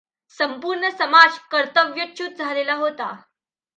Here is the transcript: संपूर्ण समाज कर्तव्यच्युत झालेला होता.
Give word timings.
संपूर्ण 0.39 0.89
समाज 0.89 1.37
कर्तव्यच्युत 1.51 2.37
झालेला 2.37 2.73
होता. 2.75 3.13